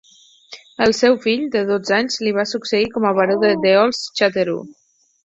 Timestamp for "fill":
1.25-1.43